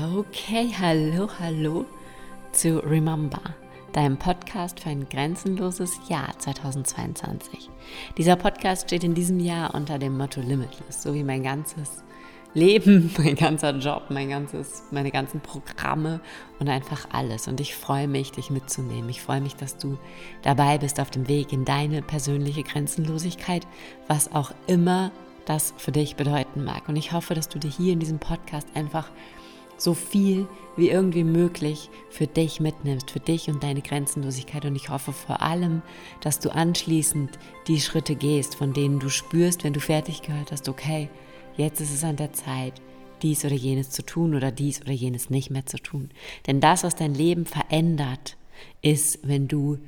[0.00, 1.84] Okay, hallo, hallo
[2.52, 3.40] zu Remember,
[3.92, 7.68] deinem Podcast für ein grenzenloses Jahr 2022.
[8.16, 12.04] Dieser Podcast steht in diesem Jahr unter dem Motto Limitless, so wie mein ganzes
[12.54, 16.20] Leben, mein ganzer Job, mein ganzes, meine ganzen Programme
[16.60, 17.48] und einfach alles.
[17.48, 19.08] Und ich freue mich, dich mitzunehmen.
[19.08, 19.98] Ich freue mich, dass du
[20.42, 23.66] dabei bist auf dem Weg in deine persönliche Grenzenlosigkeit,
[24.06, 25.10] was auch immer
[25.48, 26.88] das für dich bedeuten mag.
[26.88, 29.10] Und ich hoffe, dass du dir hier in diesem Podcast einfach
[29.78, 30.46] so viel
[30.76, 34.64] wie irgendwie möglich für dich mitnimmst, für dich und deine Grenzenlosigkeit.
[34.64, 35.82] Und ich hoffe vor allem,
[36.20, 40.68] dass du anschließend die Schritte gehst, von denen du spürst, wenn du fertig gehört hast,
[40.68, 41.08] okay,
[41.56, 42.74] jetzt ist es an der Zeit,
[43.22, 46.10] dies oder jenes zu tun oder dies oder jenes nicht mehr zu tun.
[46.46, 48.36] Denn das, was dein Leben verändert,
[48.82, 49.78] ist, wenn du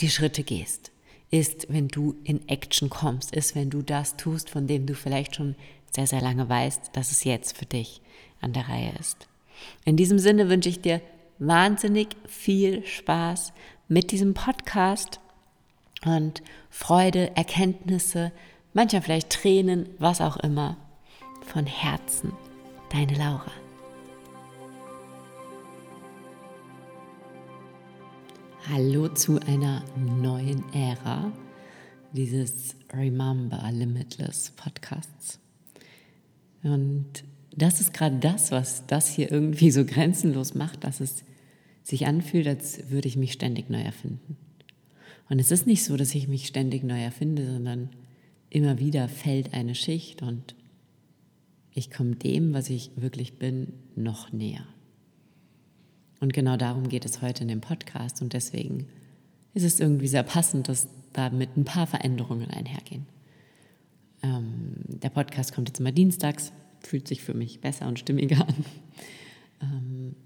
[0.00, 0.92] die Schritte gehst,
[1.30, 5.36] ist, wenn du in Action kommst, ist, wenn du das tust, von dem du vielleicht
[5.36, 5.54] schon
[5.94, 8.00] sehr, sehr lange weißt, dass es jetzt für dich
[8.40, 9.28] an der Reihe ist.
[9.84, 11.00] In diesem Sinne wünsche ich dir
[11.38, 13.52] wahnsinnig viel Spaß
[13.88, 15.20] mit diesem Podcast
[16.04, 18.32] und Freude, Erkenntnisse,
[18.72, 20.76] manchmal vielleicht Tränen, was auch immer.
[21.46, 22.32] Von Herzen,
[22.92, 23.50] deine Laura.
[28.70, 31.32] Hallo zu einer neuen Ära
[32.12, 35.40] dieses Remember Limitless Podcasts.
[36.62, 37.24] Und
[37.56, 41.24] das ist gerade das, was das hier irgendwie so grenzenlos macht, dass es
[41.82, 44.36] sich anfühlt, als würde ich mich ständig neu erfinden.
[45.28, 47.90] Und es ist nicht so, dass ich mich ständig neu erfinde, sondern
[48.50, 50.54] immer wieder fällt eine Schicht und
[51.72, 54.66] ich komme dem, was ich wirklich bin, noch näher.
[56.18, 58.88] Und genau darum geht es heute in dem Podcast und deswegen
[59.54, 63.06] ist es irgendwie sehr passend, dass damit ein paar Veränderungen einhergehen.
[64.22, 68.64] Ähm, der Podcast kommt jetzt immer dienstags fühlt sich für mich besser und stimmiger an,
[69.62, 70.16] ähm,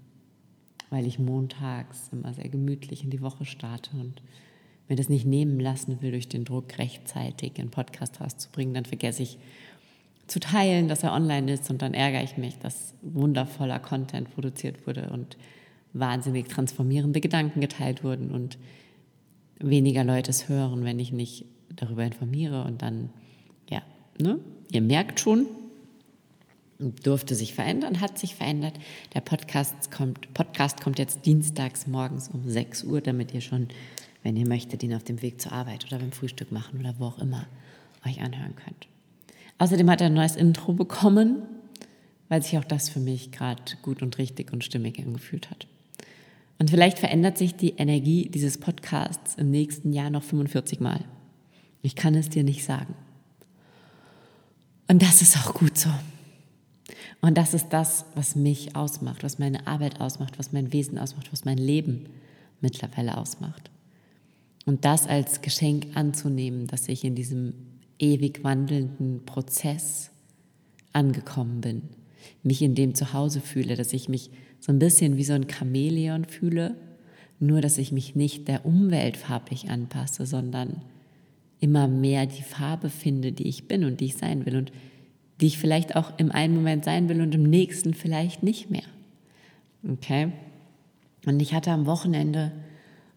[0.89, 4.21] weil ich montags immer sehr gemütlich in die Woche starte und
[4.87, 9.23] mir das nicht nehmen lassen will, durch den Druck rechtzeitig einen Podcast rauszubringen, dann vergesse
[9.23, 9.37] ich
[10.27, 14.87] zu teilen, dass er online ist und dann ärgere ich mich, dass wundervoller Content produziert
[14.87, 15.37] wurde und
[15.93, 18.57] wahnsinnig transformierende Gedanken geteilt wurden und
[19.59, 23.09] weniger Leute es hören, wenn ich nicht darüber informiere und dann,
[23.69, 23.81] ja,
[24.19, 24.39] ne?
[24.71, 25.45] Ihr merkt schon,
[26.79, 28.73] durfte sich verändern, hat sich verändert.
[29.13, 33.67] Der Podcast kommt, Podcast kommt jetzt dienstags morgens um 6 Uhr, damit ihr schon,
[34.23, 37.05] wenn ihr möchtet, ihn auf dem Weg zur Arbeit oder beim Frühstück machen oder wo
[37.05, 37.47] auch immer
[38.05, 38.87] euch anhören könnt.
[39.57, 41.43] Außerdem hat er ein neues Intro bekommen,
[42.27, 45.67] weil sich auch das für mich gerade gut und richtig und stimmig angefühlt hat.
[46.57, 51.03] Und vielleicht verändert sich die Energie dieses Podcasts im nächsten Jahr noch 45 Mal.
[51.81, 52.95] Ich kann es dir nicht sagen.
[54.87, 55.89] Und das ist auch gut so.
[57.21, 61.31] Und das ist das, was mich ausmacht, was meine Arbeit ausmacht, was mein Wesen ausmacht,
[61.31, 62.07] was mein Leben
[62.61, 63.69] mittlerweile ausmacht.
[64.65, 67.53] Und das als Geschenk anzunehmen, dass ich in diesem
[67.99, 70.11] ewig wandelnden Prozess
[70.91, 71.83] angekommen bin,
[72.43, 75.49] mich in dem zu Hause fühle, dass ich mich so ein bisschen wie so ein
[75.49, 76.75] Chamäleon fühle,
[77.39, 80.81] nur dass ich mich nicht der Umwelt farblich anpasse, sondern
[81.59, 84.55] immer mehr die Farbe finde, die ich bin und die ich sein will.
[84.55, 84.71] Und
[85.41, 88.83] die ich vielleicht auch im einen Moment sein will und im nächsten vielleicht nicht mehr.
[89.87, 90.31] Okay?
[91.25, 92.51] Und ich hatte am Wochenende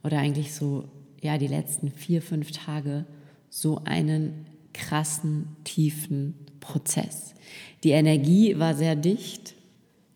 [0.03, 0.85] oder eigentlich so,
[1.21, 3.05] ja, die letzten vier, fünf Tage
[3.51, 7.35] so einen krassen, tiefen Prozess.
[7.85, 9.55] Die Energie war sehr dicht.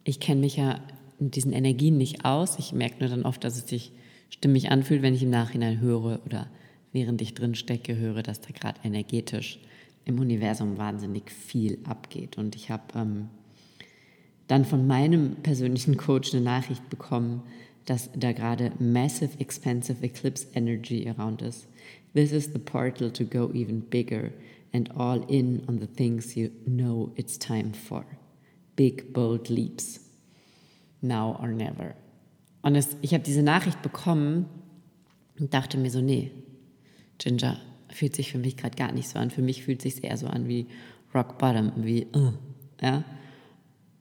[0.05, 0.81] Ich kenne mich ja
[1.19, 2.59] mit diesen Energien nicht aus.
[2.59, 3.93] Ich merke nur dann oft, dass es sich
[4.31, 6.49] stimmig anfühlt, wenn ich im Nachhinein höre oder
[6.93, 9.59] während ich drin stecke, höre, dass da gerade energetisch
[10.05, 12.39] im Universum wahnsinnig viel abgeht.
[12.39, 13.29] Und ich habe ähm,
[14.49, 17.43] dann von meinem persönlichen Coach eine Nachricht bekommen,
[17.87, 21.67] dass da gerade massive expensive eclipse energy around us.
[22.15, 24.31] This is the portal to go even bigger
[24.73, 28.05] and all in on the things you know it's time for.
[28.77, 30.00] Big, bold leaps.
[31.00, 31.94] Now or never.
[32.62, 34.47] Und es, ich habe diese Nachricht bekommen
[35.38, 36.31] und dachte mir so, nee,
[37.19, 37.59] Ginger,
[37.93, 39.31] fühlt sich für mich gerade gar nicht so an.
[39.31, 40.67] Für mich fühlt sich eher so an wie
[41.15, 42.33] Rock Bottom, wie, uh,
[42.81, 43.05] ja.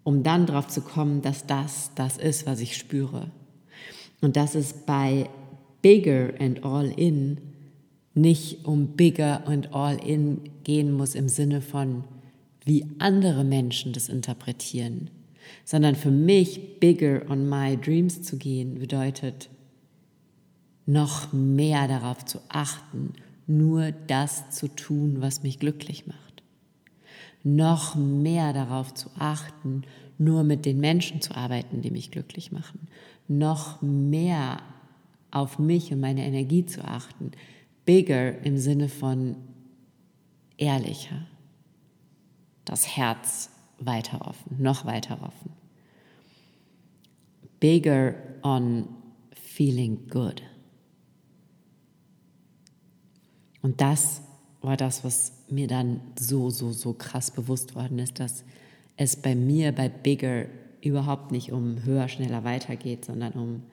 [0.04, 3.30] Um dann drauf zu kommen, dass das das ist, was ich spüre.
[4.22, 5.30] Und dass es bei
[5.82, 7.38] Bigger and All In
[8.14, 12.04] nicht um Bigger and All In gehen muss im Sinne von,
[12.66, 15.10] wie andere Menschen das interpretieren,
[15.66, 19.50] sondern für mich Bigger on My Dreams zu gehen bedeutet,
[20.86, 23.14] noch mehr darauf zu achten
[23.58, 26.32] nur das zu tun, was mich glücklich macht.
[27.44, 29.82] noch mehr darauf zu achten,
[30.18, 32.88] nur mit den Menschen zu arbeiten, die mich glücklich machen,
[33.28, 34.62] noch mehr
[35.32, 37.32] auf mich und meine Energie zu achten,
[37.86, 39.36] bigger im Sinne von
[40.58, 41.26] ehrlicher,
[42.66, 43.50] das Herz
[43.80, 45.52] weiter offen, noch weiter offen.
[47.60, 48.14] Bigger
[48.44, 48.88] on
[49.34, 50.44] feeling good.
[53.62, 54.22] Und das
[54.62, 58.44] war das, was mir dann so, so, so krass bewusst worden ist, dass
[58.98, 60.46] es bei mir bei Bigger
[60.82, 63.64] überhaupt nicht um höher, schneller weitergeht, sondern um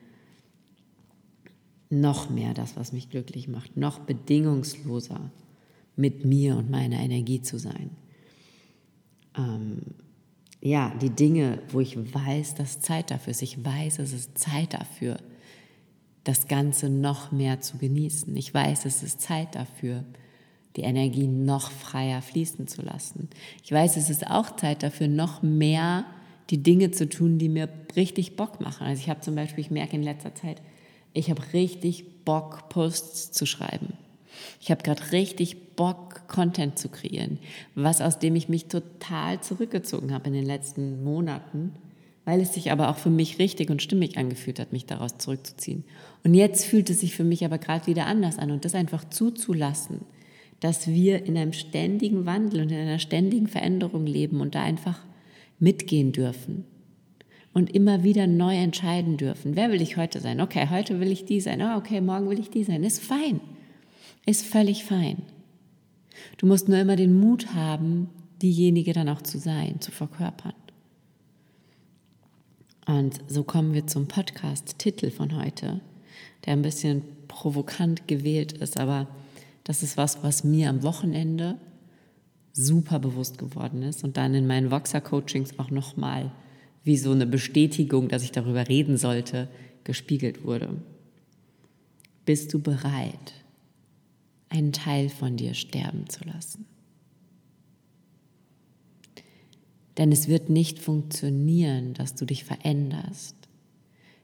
[1.91, 5.31] noch mehr das, was mich glücklich macht, noch bedingungsloser
[5.97, 7.91] mit mir und meiner Energie zu sein.
[9.37, 9.81] Ähm,
[10.61, 13.43] ja, die Dinge, wo ich weiß, dass Zeit dafür ist.
[13.43, 15.19] Ich weiß, es ist Zeit dafür,
[16.29, 18.37] das Ganze noch mehr zu genießen.
[18.37, 20.05] Ich weiß, es ist Zeit dafür,
[20.77, 23.31] die Energie noch freier fließen zu lassen.
[23.65, 26.05] Ich weiß, es ist auch Zeit dafür, noch mehr
[26.51, 28.87] die Dinge zu tun, die mir richtig Bock machen.
[28.87, 30.61] Also ich habe zum Beispiel, ich merke in letzter Zeit,
[31.15, 33.95] ich habe richtig Bock, Posts zu schreiben.
[34.61, 37.39] Ich habe gerade richtig Bock, Content zu kreieren,
[37.75, 41.73] was aus dem ich mich total zurückgezogen habe in den letzten Monaten,
[42.29, 45.85] weil es sich aber auch für mich richtig und stimmig angefühlt hat, mich daraus zurückzuziehen.
[46.25, 49.09] Und jetzt fühlt es sich für mich aber gerade wieder anders an und das einfach
[49.09, 50.03] zuzulassen,
[50.61, 55.01] dass wir in einem ständigen Wandel und in einer ständigen Veränderung leben und da einfach
[55.59, 56.67] mitgehen dürfen
[57.55, 59.57] und immer wieder neu entscheiden dürfen.
[59.57, 60.43] Wer will ich heute sein?
[60.43, 61.63] Okay, heute will ich die sein.
[61.63, 62.85] Oh, okay, morgen will ich die sein.
[62.85, 63.41] Ist fein.
[64.27, 65.23] Ist völlig fein.
[66.37, 68.11] Du musst nur immer den Mut haben,
[68.43, 70.53] diejenige dann auch zu sein, zu verkörpern.
[72.89, 75.83] Und so kommen wir zum Podcast-Titel von heute,
[76.47, 79.09] der ein bisschen provokant gewählt ist, aber
[79.63, 81.59] das ist was, was mir am Wochenende
[82.55, 86.33] super bewusst geworden ist und dann in meinen Voxer-Coachings auch nochmal
[86.83, 89.49] wie so eine Bestätigung, dass ich darüber reden sollte,
[89.85, 90.71] gespiegelt wurde.
[92.25, 93.35] Bist du bereit,
[94.49, 96.65] einen Teil von dir sterben zu lassen?
[99.99, 103.37] Denn es wird nicht funktionieren, dass du dich veränderst,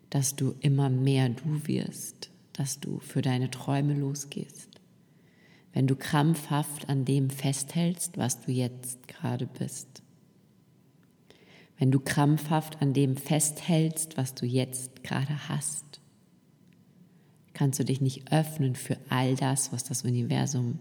[0.08, 4.74] dass du immer mehr du wirst, dass du für deine Träume losgehst
[5.74, 10.02] wenn du krampfhaft an dem festhältst, was du jetzt gerade bist.
[11.76, 16.00] Wenn du krampfhaft an dem festhältst, was du jetzt gerade hast,
[17.52, 20.78] kannst du dich nicht öffnen für all das, was das Universum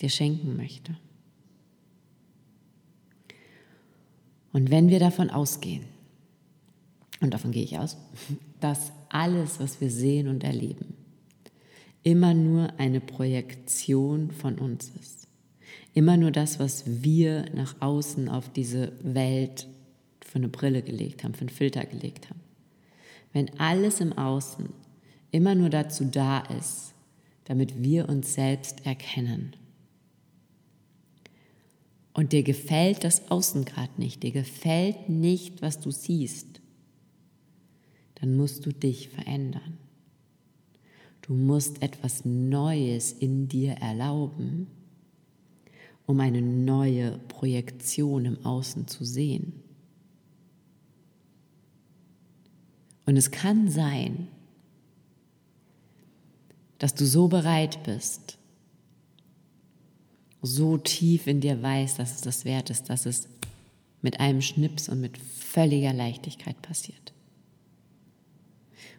[0.00, 0.96] dir schenken möchte.
[4.52, 5.84] Und wenn wir davon ausgehen,
[7.20, 7.96] und davon gehe ich aus,
[8.60, 10.94] dass alles, was wir sehen und erleben,
[12.02, 15.28] immer nur eine Projektion von uns ist.
[15.92, 19.66] Immer nur das, was wir nach außen auf diese Welt
[20.20, 22.40] für eine Brille gelegt haben, für einen Filter gelegt haben.
[23.32, 24.68] Wenn alles im Außen
[25.30, 26.94] immer nur dazu da ist,
[27.44, 29.54] damit wir uns selbst erkennen.
[32.12, 36.60] Und dir gefällt das Außen gerade nicht, dir gefällt nicht, was du siehst,
[38.16, 39.78] dann musst du dich verändern.
[41.22, 44.66] Du musst etwas Neues in dir erlauben,
[46.06, 49.62] um eine neue Projektion im Außen zu sehen.
[53.06, 54.28] Und es kann sein,
[56.78, 58.38] dass du so bereit bist,
[60.42, 63.28] so tief in dir weißt, dass es das wert ist, dass es
[64.02, 67.12] mit einem Schnips und mit völliger Leichtigkeit passiert.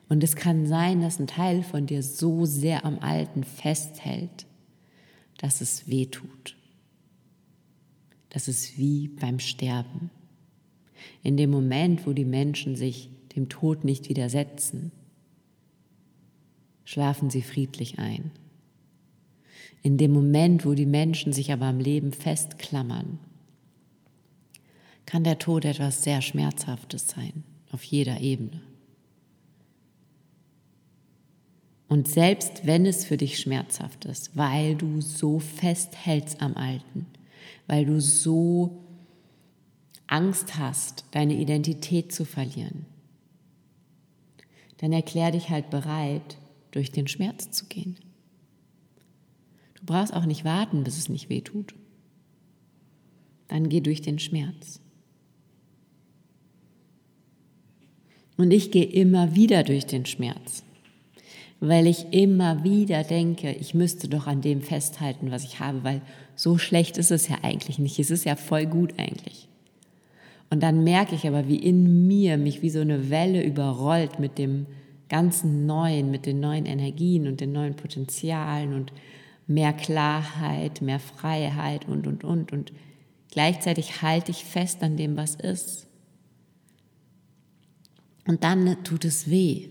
[0.07, 4.45] Und es kann sein, dass ein Teil von dir so sehr am Alten festhält,
[5.37, 6.57] dass es weh tut.
[8.29, 10.09] Das ist wie beim Sterben.
[11.23, 14.91] In dem Moment, wo die Menschen sich dem Tod nicht widersetzen,
[16.83, 18.31] schlafen sie friedlich ein.
[19.83, 23.19] In dem Moment, wo die Menschen sich aber am Leben festklammern,
[25.05, 28.61] kann der Tod etwas sehr Schmerzhaftes sein, auf jeder Ebene.
[31.87, 37.07] Und selbst wenn es für dich schmerzhaft ist, weil du so festhältst am Alten,
[37.67, 38.81] weil du so
[40.07, 42.85] Angst hast, deine Identität zu verlieren,
[44.77, 46.37] dann erklär dich halt bereit,
[46.71, 47.97] durch den Schmerz zu gehen.
[49.81, 51.75] Du brauchst auch nicht warten, bis es nicht weh tut.
[53.47, 54.79] Dann geh durch den Schmerz.
[58.37, 60.63] Und ich gehe immer wieder durch den Schmerz
[61.61, 66.01] weil ich immer wieder denke, ich müsste doch an dem festhalten, was ich habe, weil
[66.35, 67.99] so schlecht ist es ja eigentlich nicht.
[67.99, 69.47] Es ist ja voll gut eigentlich.
[70.49, 74.39] Und dann merke ich aber, wie in mir mich wie so eine Welle überrollt mit
[74.39, 74.65] dem
[75.07, 78.91] ganzen Neuen, mit den neuen Energien und den neuen Potenzialen und
[79.53, 82.51] mehr Klarheit, mehr Freiheit und, und, und.
[82.51, 82.71] Und
[83.31, 85.87] gleichzeitig halte ich fest an dem, was ist.
[88.27, 89.69] Und dann tut es weh.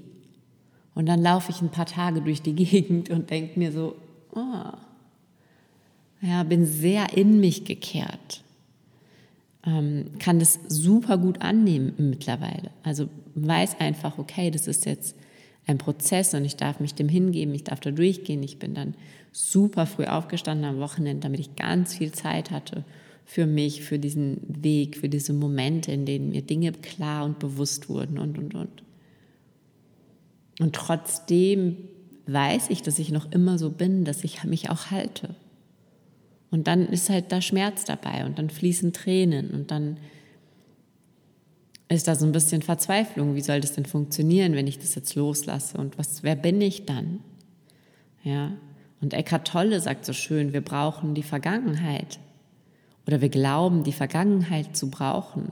[0.94, 3.96] Und dann laufe ich ein paar Tage durch die Gegend und denke mir so,
[4.34, 4.72] oh,
[6.22, 8.42] ja, bin sehr in mich gekehrt.
[9.64, 12.70] Ähm, kann das super gut annehmen mittlerweile.
[12.82, 15.16] Also weiß einfach, okay, das ist jetzt
[15.70, 18.42] ein Prozess und ich darf mich dem hingeben, ich darf da durchgehen.
[18.42, 18.94] Ich bin dann
[19.32, 22.84] super früh aufgestanden am Wochenende, damit ich ganz viel Zeit hatte
[23.24, 27.88] für mich, für diesen Weg, für diese Momente, in denen mir Dinge klar und bewusst
[27.88, 28.82] wurden und, und, und.
[30.58, 31.76] Und trotzdem
[32.26, 35.36] weiß ich, dass ich noch immer so bin, dass ich mich auch halte.
[36.50, 39.98] Und dann ist halt da Schmerz dabei und dann fließen Tränen und dann
[41.96, 43.34] ist da so ein bisschen Verzweiflung.
[43.34, 45.76] Wie soll das denn funktionieren, wenn ich das jetzt loslasse?
[45.76, 47.20] Und was, wer bin ich dann?
[48.22, 48.52] Ja.
[49.00, 52.18] Und Eckhart Tolle sagt so schön, wir brauchen die Vergangenheit,
[53.06, 55.50] oder wir glauben, die Vergangenheit zu brauchen,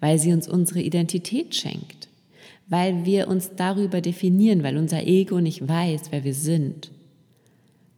[0.00, 2.08] weil sie uns unsere Identität schenkt,
[2.66, 6.90] weil wir uns darüber definieren, weil unser Ego nicht weiß, wer wir sind,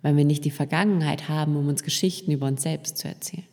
[0.02, 3.46] weil wir nicht die Vergangenheit haben, um uns Geschichten über uns selbst zu erzählen.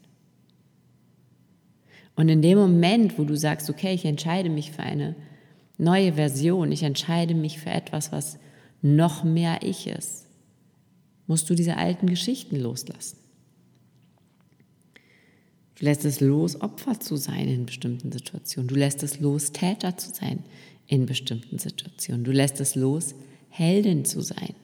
[2.15, 5.15] Und in dem Moment, wo du sagst, okay, ich entscheide mich für eine
[5.77, 8.39] neue Version, ich entscheide mich für etwas, was
[8.81, 10.27] noch mehr ich ist,
[11.27, 13.17] musst du diese alten Geschichten loslassen.
[15.75, 18.69] Du lässt es los, Opfer zu sein in bestimmten Situationen.
[18.69, 20.43] Du lässt es los, Täter zu sein
[20.88, 22.24] in bestimmten Situationen.
[22.24, 23.15] Du lässt es los,
[23.50, 24.55] Heldin zu sein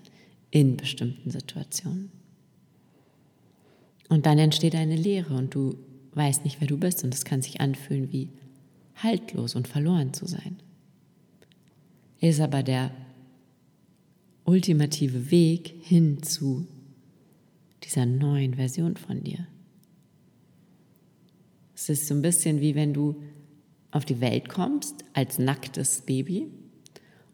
[0.51, 2.11] in bestimmten Situationen.
[4.07, 5.77] Und dann entsteht eine Leere und du
[6.13, 8.29] weißt nicht, wer du bist und es kann sich anfühlen wie
[8.95, 10.57] haltlos und verloren zu sein.
[12.19, 12.91] Ist aber der
[14.45, 16.67] ultimative Weg hin zu
[17.83, 19.47] dieser neuen Version von dir.
[21.75, 23.15] Es ist so ein bisschen wie wenn du
[23.91, 26.47] auf die Welt kommst als nacktes Baby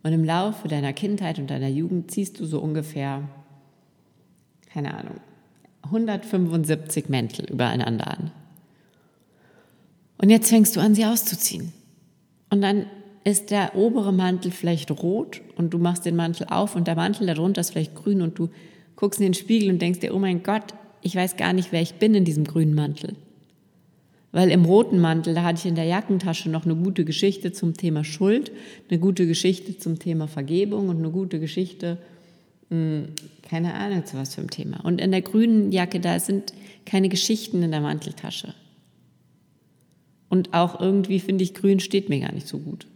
[0.03, 3.27] und im Laufe deiner Kindheit und deiner Jugend ziehst du so ungefähr,
[4.71, 5.19] keine Ahnung,
[5.83, 8.31] 175 Mäntel übereinander an.
[10.17, 11.73] Und jetzt fängst du an, sie auszuziehen.
[12.49, 12.87] Und dann
[13.23, 17.27] ist der obere Mantel vielleicht rot und du machst den Mantel auf und der Mantel
[17.27, 18.49] darunter ist vielleicht grün und du
[18.95, 21.81] guckst in den Spiegel und denkst dir, oh mein Gott, ich weiß gar nicht, wer
[21.81, 23.15] ich bin in diesem grünen Mantel.
[24.31, 27.75] Weil im roten Mantel, da hatte ich in der Jackentasche noch eine gute Geschichte zum
[27.75, 28.51] Thema Schuld,
[28.89, 31.97] eine gute Geschichte zum Thema Vergebung und eine gute Geschichte,
[32.69, 33.09] hm,
[33.41, 34.83] keine Ahnung zu was für ein Thema.
[34.85, 36.53] Und in der grünen Jacke, da sind
[36.85, 38.53] keine Geschichten in der Manteltasche.
[40.29, 42.87] Und auch irgendwie finde ich, grün steht mir gar nicht so gut.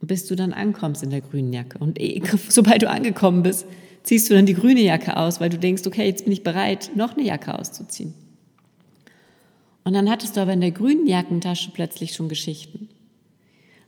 [0.00, 1.78] Bis du dann ankommst in der grünen Jacke.
[1.78, 3.66] Und eh, sobald du angekommen bist,
[4.02, 6.90] ziehst du dann die grüne Jacke aus, weil du denkst, okay, jetzt bin ich bereit,
[6.94, 8.14] noch eine Jacke auszuziehen.
[9.84, 12.88] Und dann hattest du aber in der grünen Jackentasche plötzlich schon Geschichten.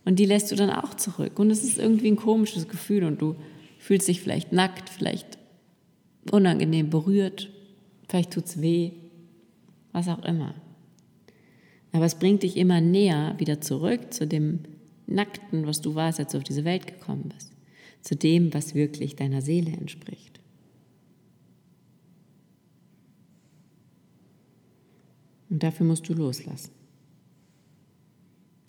[0.05, 1.39] Und die lässt du dann auch zurück.
[1.39, 3.35] Und es ist irgendwie ein komisches Gefühl und du
[3.79, 5.37] fühlst dich vielleicht nackt, vielleicht
[6.31, 7.49] unangenehm berührt,
[8.07, 8.91] vielleicht tut's weh,
[9.91, 10.53] was auch immer.
[11.91, 14.59] Aber es bringt dich immer näher wieder zurück zu dem
[15.07, 17.51] Nackten, was du warst, als du auf diese Welt gekommen bist.
[18.01, 20.39] Zu dem, was wirklich deiner Seele entspricht.
[25.49, 26.71] Und dafür musst du loslassen.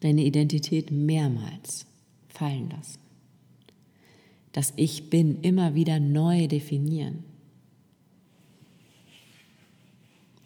[0.01, 1.87] Deine Identität mehrmals
[2.29, 3.01] fallen lassen.
[4.53, 7.25] Das Ich bin immer wieder neu definieren.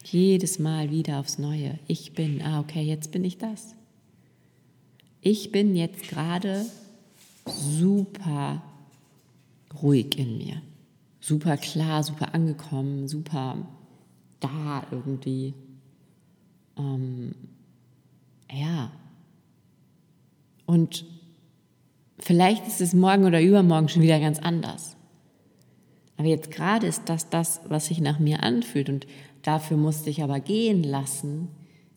[0.05, 1.79] Jedes Mal wieder aufs Neue.
[1.87, 3.75] Ich bin, ah, okay, jetzt bin ich das.
[5.21, 6.65] Ich bin jetzt gerade
[7.45, 8.61] super
[9.81, 10.61] ruhig in mir.
[11.19, 13.57] Super klar, super angekommen, super
[14.39, 15.55] da irgendwie
[16.77, 17.33] ähm,
[18.51, 18.91] ja.
[20.65, 21.05] Und
[22.19, 24.95] vielleicht ist es morgen oder übermorgen schon wieder ganz anders.
[26.17, 28.89] Aber jetzt gerade ist das das, was sich nach mir anfühlt.
[28.89, 29.05] Und
[29.47, 31.49] dafür musste ich aber gehen lassen,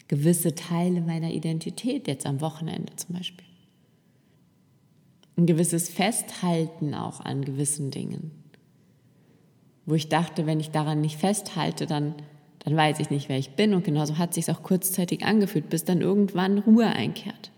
[0.08, 3.46] gewisse Teile meiner Identität, jetzt am Wochenende zum Beispiel.
[5.36, 8.30] Ein gewisses Festhalten auch an gewissen Dingen.
[9.86, 12.14] Wo ich dachte, wenn ich daran nicht festhalte, dann
[12.68, 13.72] dann weiß ich nicht, wer ich bin.
[13.72, 17.50] Und genauso hat sich auch kurzzeitig angefühlt, bis dann irgendwann Ruhe einkehrt.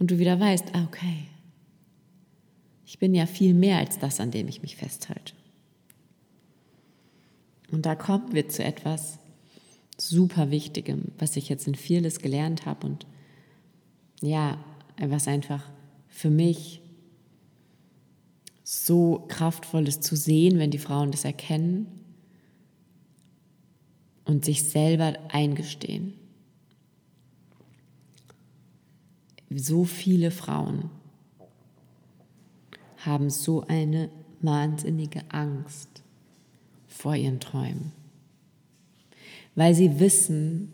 [0.00, 1.28] Und du wieder weißt, ah, okay,
[2.84, 5.34] Ich bin ja viel mehr als das, an dem ich mich festhalte.
[7.70, 9.18] Und da kommen wir zu etwas
[9.98, 13.06] super Wichtigem, was ich jetzt in vieles gelernt habe und
[14.20, 14.58] ja,
[14.98, 15.64] was einfach
[16.08, 16.80] für mich
[18.64, 21.86] so kraftvoll ist zu sehen, wenn die Frauen das erkennen
[24.24, 26.14] und sich selber eingestehen.
[29.50, 30.90] So viele Frauen
[32.98, 34.10] haben so eine
[34.40, 35.97] wahnsinnige Angst
[36.98, 37.92] vor ihren Träumen,
[39.54, 40.72] weil sie wissen,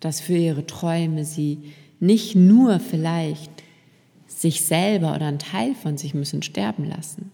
[0.00, 3.50] dass für ihre Träume sie nicht nur vielleicht
[4.26, 7.32] sich selber oder einen Teil von sich müssen sterben lassen,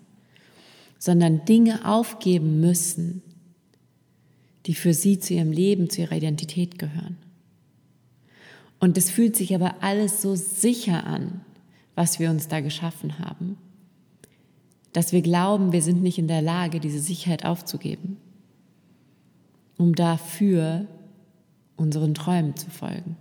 [0.99, 3.23] sondern Dinge aufgeben müssen,
[4.67, 7.19] die für sie zu ihrem Leben, zu ihrer Identität gehören.
[8.81, 11.43] Und es fühlt sich aber alles so sicher an,
[11.95, 13.59] was wir uns da geschaffen haben,
[14.93, 18.17] dass wir glauben, wir sind nicht in der Lage, diese Sicherheit aufzugeben,
[19.79, 20.87] um dafür
[21.77, 23.17] unseren Träumen zu folgen.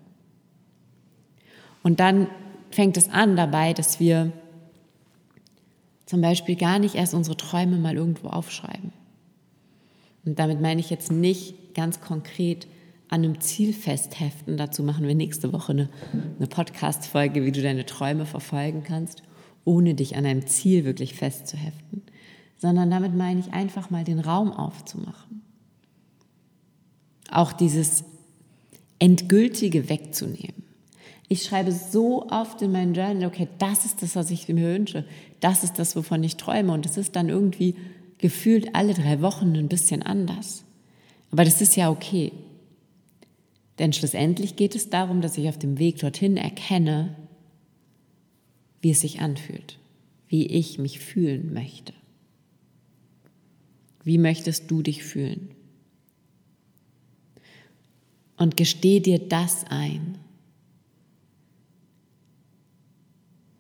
[1.81, 2.27] Und dann
[2.71, 4.31] fängt es an dabei, dass wir
[6.05, 8.91] zum Beispiel gar nicht erst unsere Träume mal irgendwo aufschreiben.
[10.25, 12.67] Und damit meine ich jetzt nicht ganz konkret
[13.09, 14.57] an einem Ziel festheften.
[14.57, 15.89] Dazu machen wir nächste Woche eine,
[16.39, 19.21] eine Podcast-Folge, wie du deine Träume verfolgen kannst,
[19.65, 22.01] ohne dich an einem Ziel wirklich festzuheften.
[22.57, 25.42] Sondern damit meine ich einfach mal den Raum aufzumachen.
[27.33, 28.03] Auch dieses
[28.99, 30.63] Endgültige wegzunehmen.
[31.27, 35.03] Ich schreibe so oft in mein Journal, okay, das ist das, was ich mir wünsche.
[35.39, 36.71] Das ist das, wovon ich träume.
[36.71, 37.75] Und es ist dann irgendwie
[38.19, 40.63] gefühlt alle drei Wochen ein bisschen anders.
[41.31, 42.31] Aber das ist ja okay.
[43.79, 47.15] Denn schlussendlich geht es darum, dass ich auf dem Weg dorthin erkenne,
[48.81, 49.79] wie es sich anfühlt,
[50.27, 51.93] wie ich mich fühlen möchte.
[54.03, 55.49] Wie möchtest du dich fühlen?
[58.37, 60.17] Und gesteh dir das ein.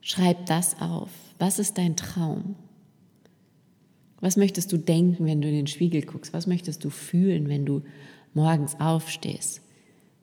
[0.01, 1.09] Schreib das auf.
[1.39, 2.55] Was ist dein Traum?
[4.19, 6.33] Was möchtest du denken, wenn du in den Spiegel guckst?
[6.33, 7.83] Was möchtest du fühlen, wenn du
[8.33, 9.61] morgens aufstehst?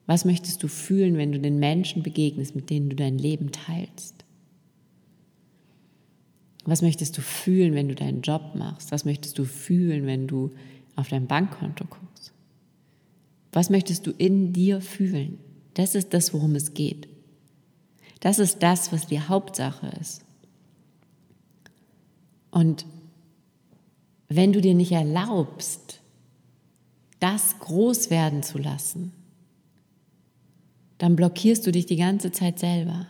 [0.07, 4.25] Was möchtest du fühlen, wenn du den Menschen begegnest, mit denen du dein Leben teilst?
[6.65, 8.91] Was möchtest du fühlen, wenn du deinen Job machst?
[8.91, 10.51] Was möchtest du fühlen, wenn du
[10.95, 12.33] auf dein Bankkonto guckst?
[13.51, 15.39] Was möchtest du in dir fühlen?
[15.73, 17.07] Das ist das, worum es geht.
[18.19, 20.23] Das ist das, was die Hauptsache ist.
[22.51, 22.85] Und
[24.27, 26.01] wenn du dir nicht erlaubst,
[27.19, 29.13] das groß werden zu lassen,
[30.97, 33.07] dann blockierst du dich die ganze Zeit selber.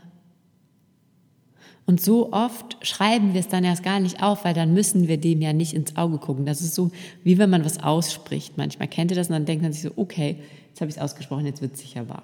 [1.85, 5.17] Und so oft schreiben wir es dann erst gar nicht auf, weil dann müssen wir
[5.17, 6.45] dem ja nicht ins Auge gucken.
[6.45, 6.91] Das ist so,
[7.23, 8.57] wie wenn man was ausspricht.
[8.57, 10.37] Manchmal kennt ihr das und dann denkt man sich so, okay,
[10.69, 12.23] jetzt habe ich es ausgesprochen, jetzt wird es sicher wahr.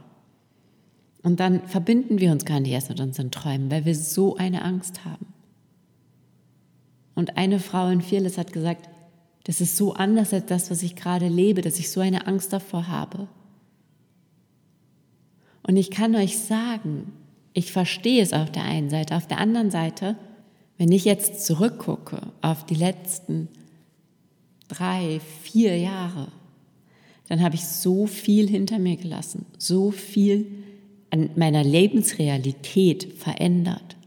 [1.24, 4.64] Und dann verbinden wir uns gar nicht erst mit unseren Träumen, weil wir so eine
[4.64, 5.26] Angst haben.
[7.16, 8.88] Und eine Frau in Fearless hat gesagt,
[9.44, 12.54] das ist so anders als das, was ich gerade lebe, dass ich so eine Angst
[12.54, 13.28] davor habe.
[15.64, 17.12] Und ich kann euch sagen,
[17.58, 19.16] ich verstehe es auf der einen Seite.
[19.16, 20.16] Auf der anderen Seite,
[20.78, 23.48] wenn ich jetzt zurückgucke auf die letzten
[24.68, 26.28] drei, vier Jahre,
[27.28, 30.46] dann habe ich so viel hinter mir gelassen, so viel
[31.10, 33.98] an meiner Lebensrealität verändert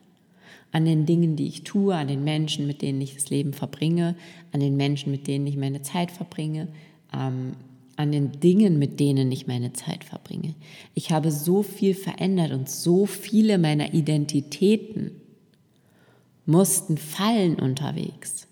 [0.71, 4.15] an den Dingen, die ich tue, an den Menschen, mit denen ich das Leben verbringe,
[4.53, 6.69] an den Menschen, mit denen ich meine Zeit verbringe,
[7.13, 7.55] ähm,
[8.01, 10.55] an den Dingen, mit denen ich meine Zeit verbringe.
[10.95, 15.13] Ich habe so viel verändert und so viele meiner Identitäten
[16.47, 18.49] mussten fallen unterwegs.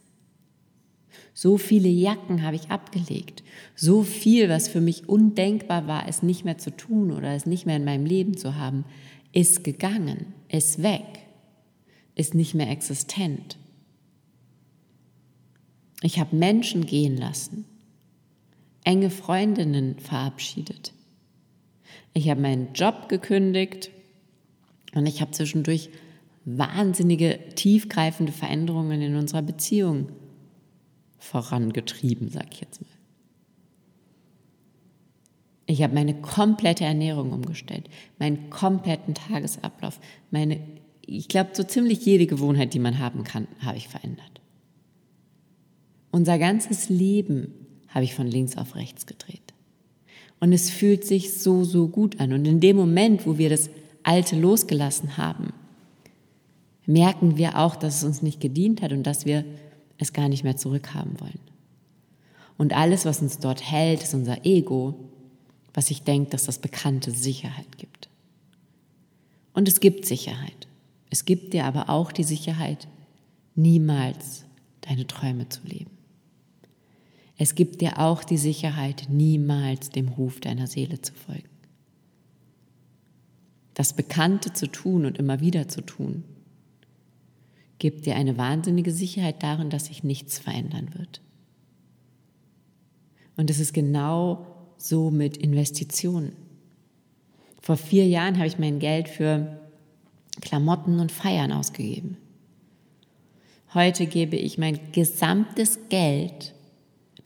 [1.35, 3.43] So viele Jacken habe ich abgelegt.
[3.75, 7.67] So viel, was für mich undenkbar war, es nicht mehr zu tun oder es nicht
[7.67, 8.85] mehr in meinem Leben zu haben,
[9.33, 11.05] ist gegangen, ist weg
[12.19, 13.57] ist nicht mehr existent.
[16.03, 17.65] Ich habe Menschen gehen lassen,
[18.89, 20.95] enge Freundinnen verabschiedet.
[22.15, 23.91] Ich habe meinen Job gekündigt
[24.95, 25.91] und ich habe zwischendurch
[26.47, 30.09] wahnsinnige, tiefgreifende Veränderungen in unserer Beziehung
[31.19, 32.89] vorangetrieben, sag ich jetzt mal.
[35.67, 40.61] Ich habe meine komplette Ernährung umgestellt, meinen kompletten Tagesablauf, meine
[41.03, 44.41] ich glaube, so ziemlich jede Gewohnheit, die man haben kann, habe ich verändert.
[46.11, 49.41] Unser ganzes Leben habe ich von links auf rechts gedreht.
[50.41, 52.33] Und es fühlt sich so, so gut an.
[52.33, 53.71] Und in dem Moment, wo wir das
[54.03, 55.53] Alte losgelassen haben,
[56.87, 59.45] merken wir auch, dass es uns nicht gedient hat und dass wir
[59.99, 61.41] es gar nicht mehr zurückhaben wollen.
[62.57, 64.95] Und alles, was uns dort hält, ist unser Ego,
[65.75, 68.09] was sich denkt, dass das bekannte Sicherheit gibt.
[69.53, 70.67] Und es gibt Sicherheit.
[71.11, 72.89] Es gibt dir aber auch die Sicherheit,
[73.55, 74.45] niemals
[74.83, 75.98] deine Träume zu leben.
[77.39, 81.49] Es gibt dir auch die Sicherheit, niemals dem Ruf deiner Seele zu folgen.
[83.75, 86.25] Das Bekannte zu tun und immer wieder zu tun,
[87.79, 91.21] gibt dir eine wahnsinnige Sicherheit darin, dass sich nichts verändern wird.
[93.37, 94.47] Und es ist genau
[94.77, 96.33] so mit Investitionen.
[97.63, 99.61] Vor vier Jahren habe ich mein Geld für
[100.41, 102.17] Klamotten und Feiern ausgegeben.
[103.75, 106.55] Heute gebe ich mein gesamtes Geld,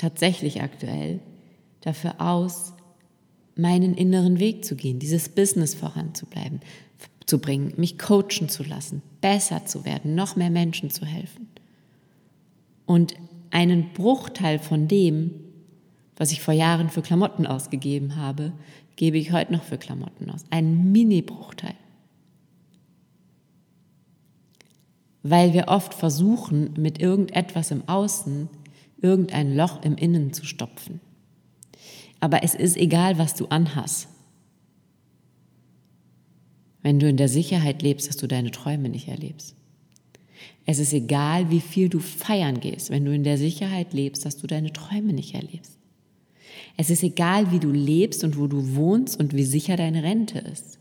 [0.02, 1.20] tatsächlich aktuell,
[1.80, 2.74] dafür aus,
[3.54, 6.60] meinen inneren Weg zu gehen, dieses Business voranzubleiben,
[7.24, 11.46] zu bringen, mich coachen zu lassen, besser zu werden, noch mehr Menschen zu helfen.
[12.84, 13.14] Und
[13.52, 15.30] einen Bruchteil von dem,
[16.16, 18.52] was ich vor Jahren für Klamotten ausgegeben habe,
[18.96, 20.44] gebe ich heute noch für Klamotten aus.
[20.50, 21.74] Ein Mini-Bruchteil.
[25.22, 28.48] Weil wir oft versuchen, mit irgendetwas im Außen
[29.02, 31.00] irgendein Loch im Innen zu stopfen.
[32.20, 34.08] Aber es ist egal, was du anhast.
[36.82, 39.54] Wenn du in der Sicherheit lebst, dass du deine Träume nicht erlebst.
[40.64, 44.36] Es ist egal, wie viel du feiern gehst, wenn du in der Sicherheit lebst, dass
[44.36, 45.78] du deine Träume nicht erlebst.
[46.76, 50.38] Es ist egal, wie du lebst und wo du wohnst und wie sicher deine Rente
[50.38, 50.78] ist.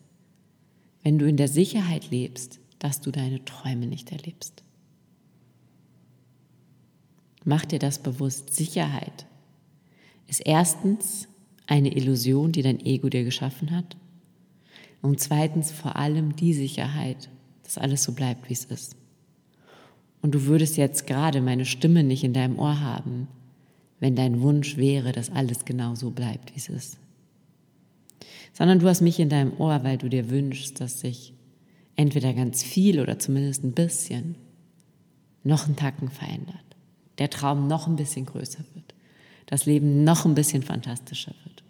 [1.04, 4.64] Wenn du in der Sicherheit lebst, dass du deine Träume nicht erlebst.
[7.52, 8.54] Mach dir das bewusst.
[8.54, 9.26] Sicherheit
[10.30, 11.28] ist erstens
[11.68, 13.98] eine Illusion, die dein Ego dir geschaffen hat.
[15.02, 17.28] Und zweitens vor allem die Sicherheit,
[17.66, 18.96] dass alles so bleibt, wie es ist.
[20.22, 23.28] Und du würdest jetzt gerade meine Stimme nicht in deinem Ohr haben,
[24.00, 27.00] wenn dein Wunsch wäre, dass alles genau so bleibt, wie es ist.
[28.54, 31.34] Sondern du hast mich in deinem Ohr, weil du dir wünschst, dass sich
[31.98, 34.36] entweder ganz viel oder zumindest ein bisschen
[35.44, 36.71] noch einen Tacken verändert.
[37.18, 38.94] Der Traum noch ein bisschen größer wird.
[39.46, 41.64] Das Leben noch ein bisschen fantastischer wird.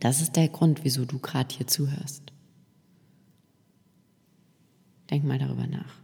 [0.00, 2.22] Das ist der Grund, wieso du gerade hier zuhörst.
[5.10, 5.94] Denk mal darüber nach.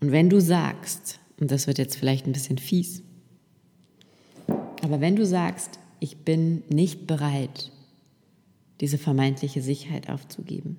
[0.00, 3.02] Und wenn du sagst, und das wird jetzt vielleicht ein bisschen fies.
[4.82, 7.70] Aber wenn du sagst, ich bin nicht bereit,
[8.80, 10.76] diese vermeintliche Sicherheit aufzugeben.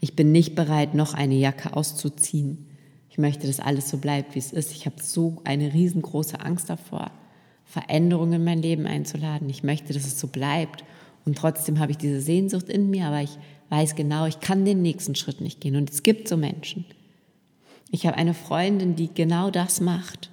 [0.00, 2.66] Ich bin nicht bereit, noch eine Jacke auszuziehen.
[3.10, 4.72] Ich möchte, dass alles so bleibt, wie es ist.
[4.72, 7.10] Ich habe so eine riesengroße Angst davor,
[7.64, 9.50] Veränderungen in mein Leben einzuladen.
[9.50, 10.84] Ich möchte, dass es so bleibt.
[11.24, 13.36] Und trotzdem habe ich diese Sehnsucht in mir, aber ich
[13.68, 15.76] weiß genau, ich kann den nächsten Schritt nicht gehen.
[15.76, 16.84] Und es gibt so Menschen,
[17.90, 20.30] ich habe eine Freundin, die genau das macht,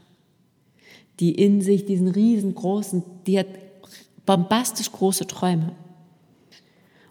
[1.20, 3.48] die in sich diesen riesengroßen, die hat
[4.26, 5.76] bombastisch große Träume.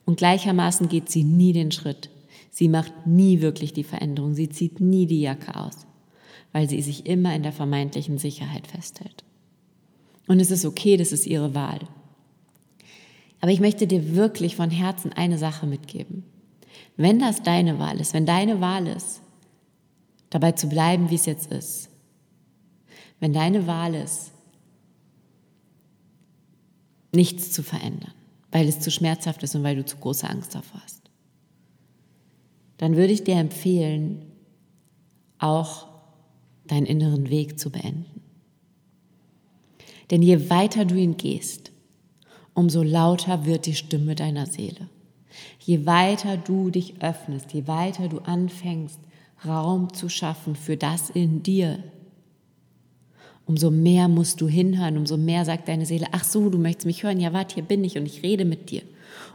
[0.04, 2.10] Und gleichermaßen geht sie nie den Schritt.
[2.56, 4.32] Sie macht nie wirklich die Veränderung.
[4.32, 5.86] Sie zieht nie die Jacke aus,
[6.52, 9.24] weil sie sich immer in der vermeintlichen Sicherheit festhält.
[10.26, 11.80] Und es ist okay, das ist ihre Wahl.
[13.42, 16.24] Aber ich möchte dir wirklich von Herzen eine Sache mitgeben.
[16.96, 19.20] Wenn das deine Wahl ist, wenn deine Wahl ist,
[20.30, 21.90] dabei zu bleiben, wie es jetzt ist.
[23.20, 24.32] Wenn deine Wahl ist,
[27.12, 28.14] nichts zu verändern,
[28.50, 31.05] weil es zu schmerzhaft ist und weil du zu große Angst davor hast,
[32.78, 34.22] dann würde ich dir empfehlen,
[35.38, 35.86] auch
[36.66, 38.22] deinen inneren Weg zu beenden.
[40.10, 41.72] Denn je weiter du ihn gehst,
[42.54, 44.88] umso lauter wird die Stimme deiner Seele.
[45.60, 49.00] Je weiter du dich öffnest, je weiter du anfängst,
[49.44, 51.82] Raum zu schaffen für das in dir.
[53.46, 57.02] Umso mehr musst du hinhören, umso mehr sagt deine Seele, ach so, du möchtest mich
[57.02, 58.82] hören, ja warte, hier bin ich und ich rede mit dir.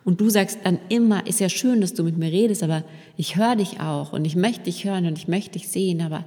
[0.03, 2.83] Und du sagst dann immer, ist ja schön, dass du mit mir redest, aber
[3.17, 6.25] ich höre dich auch und ich möchte dich hören und ich möchte dich sehen, aber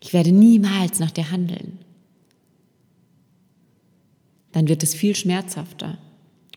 [0.00, 1.78] ich werde niemals nach dir handeln.
[4.52, 5.98] Dann wird es viel schmerzhafter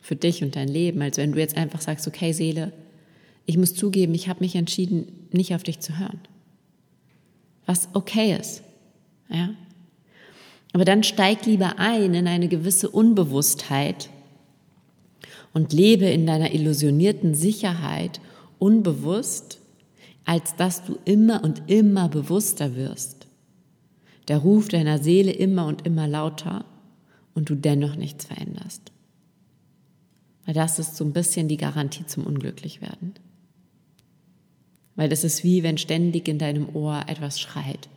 [0.01, 2.73] für dich und dein Leben, als wenn du jetzt einfach sagst, okay Seele,
[3.45, 6.19] ich muss zugeben, ich habe mich entschieden, nicht auf dich zu hören
[7.69, 8.63] was okay ist.
[9.29, 9.51] Ja?
[10.73, 14.09] Aber dann steig lieber ein in eine gewisse Unbewusstheit
[15.53, 18.21] und lebe in deiner illusionierten Sicherheit
[18.59, 19.59] unbewusst,
[20.25, 23.27] als dass du immer und immer bewusster wirst.
[24.27, 26.65] Der Ruf deiner Seele immer und immer lauter
[27.33, 28.91] und du dennoch nichts veränderst.
[30.45, 33.15] Weil das ist so ein bisschen die Garantie zum Unglücklichwerden.
[34.95, 37.89] Weil das ist wie wenn ständig in deinem Ohr etwas schreit.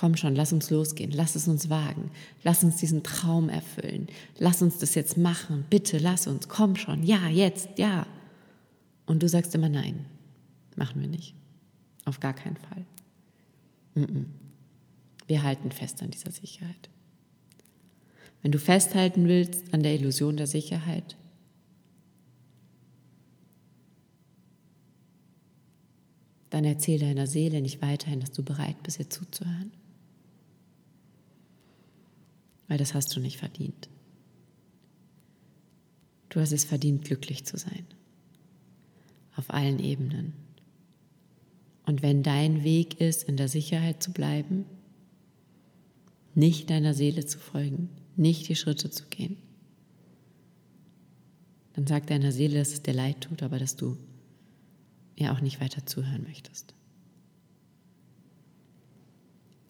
[0.00, 2.10] Komm schon, lass uns losgehen, lass es uns wagen,
[2.42, 4.06] lass uns diesen Traum erfüllen,
[4.38, 8.06] lass uns das jetzt machen, bitte lass uns, komm schon, ja, jetzt, ja.
[9.04, 10.06] Und du sagst immer nein,
[10.74, 11.34] machen wir nicht,
[12.06, 12.86] auf gar keinen Fall.
[15.26, 16.88] Wir halten fest an dieser Sicherheit.
[18.40, 21.14] Wenn du festhalten willst an der Illusion der Sicherheit,
[26.48, 29.72] dann erzähl deiner Seele nicht weiterhin, dass du bereit bist, ihr zuzuhören.
[32.70, 33.88] Weil das hast du nicht verdient.
[36.28, 37.84] Du hast es verdient, glücklich zu sein.
[39.34, 40.34] Auf allen Ebenen.
[41.84, 44.66] Und wenn dein Weg ist, in der Sicherheit zu bleiben,
[46.36, 49.36] nicht deiner Seele zu folgen, nicht die Schritte zu gehen,
[51.72, 53.96] dann sag deiner Seele, dass es dir leid tut, aber dass du
[55.16, 56.72] ihr auch nicht weiter zuhören möchtest.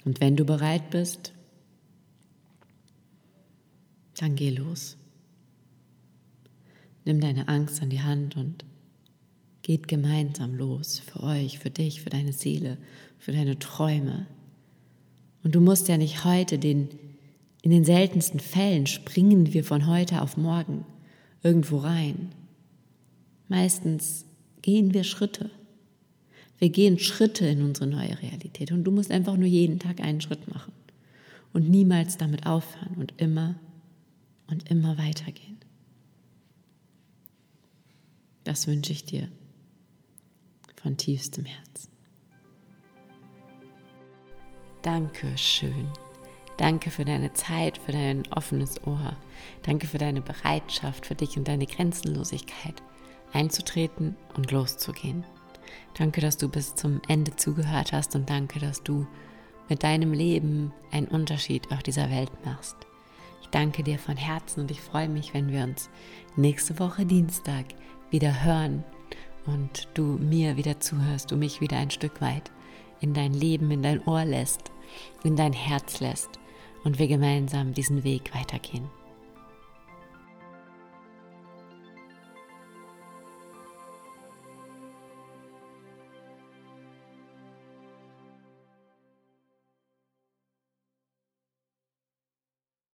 [0.04, 1.32] Und wenn du bereit bist,
[4.22, 4.96] dann geh los.
[7.04, 8.64] Nimm deine Angst an die Hand und
[9.62, 12.78] geht gemeinsam los für euch, für dich, für deine Seele,
[13.18, 14.26] für deine Träume.
[15.42, 16.88] Und du musst ja nicht heute den,
[17.62, 20.84] in den seltensten Fällen springen wir von heute auf morgen
[21.42, 22.30] irgendwo rein.
[23.48, 24.26] Meistens
[24.62, 25.50] gehen wir Schritte.
[26.58, 30.20] Wir gehen Schritte in unsere neue Realität und du musst einfach nur jeden Tag einen
[30.20, 30.72] Schritt machen
[31.54, 33.54] und niemals damit aufhören und immer
[34.50, 35.58] und immer weitergehen.
[38.44, 39.28] Das wünsche ich dir
[40.82, 41.90] von tiefstem Herzen.
[44.82, 45.88] Danke schön.
[46.56, 49.16] Danke für deine Zeit, für dein offenes Ohr.
[49.62, 52.82] Danke für deine Bereitschaft, für dich und deine Grenzenlosigkeit
[53.32, 55.24] einzutreten und loszugehen.
[55.96, 59.06] Danke, dass du bis zum Ende zugehört hast und danke, dass du
[59.68, 62.76] mit deinem Leben einen Unterschied auf dieser Welt machst.
[63.40, 65.90] Ich danke dir von Herzen und ich freue mich, wenn wir uns
[66.36, 67.66] nächste Woche Dienstag
[68.10, 68.84] wieder hören
[69.46, 72.50] und du mir wieder zuhörst, du mich wieder ein Stück weit
[73.00, 74.70] in dein Leben, in dein Ohr lässt,
[75.24, 76.38] in dein Herz lässt
[76.84, 78.99] und wir gemeinsam diesen Weg weitergehen.